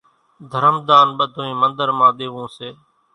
ڌرم 0.51 0.75
ۮان 0.87 1.07
ٻڌونئين 1.17 1.55
منۮر 1.61 1.89
مان 1.99 2.11
ۮيوون 2.17 2.45
سي۔ 2.55 2.69